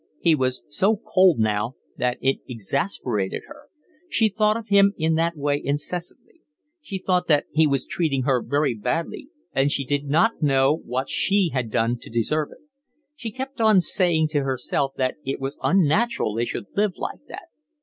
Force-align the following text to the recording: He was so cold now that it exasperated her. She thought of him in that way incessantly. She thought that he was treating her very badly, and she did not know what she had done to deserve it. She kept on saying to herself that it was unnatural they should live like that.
He 0.19 0.33
was 0.33 0.63
so 0.67 0.97
cold 0.97 1.37
now 1.37 1.75
that 1.95 2.17
it 2.21 2.37
exasperated 2.47 3.43
her. 3.45 3.67
She 4.09 4.29
thought 4.29 4.57
of 4.57 4.69
him 4.69 4.95
in 4.97 5.13
that 5.13 5.37
way 5.37 5.61
incessantly. 5.63 6.41
She 6.81 6.97
thought 6.97 7.27
that 7.27 7.45
he 7.51 7.67
was 7.67 7.85
treating 7.85 8.23
her 8.23 8.41
very 8.41 8.73
badly, 8.73 9.29
and 9.53 9.69
she 9.71 9.85
did 9.85 10.05
not 10.05 10.41
know 10.41 10.73
what 10.73 11.07
she 11.07 11.51
had 11.53 11.69
done 11.69 11.99
to 11.99 12.09
deserve 12.09 12.49
it. 12.51 12.65
She 13.15 13.29
kept 13.29 13.61
on 13.61 13.79
saying 13.79 14.29
to 14.29 14.41
herself 14.41 14.93
that 14.97 15.17
it 15.23 15.39
was 15.39 15.59
unnatural 15.61 16.33
they 16.33 16.45
should 16.45 16.75
live 16.75 16.97
like 16.97 17.21
that. 17.27 17.49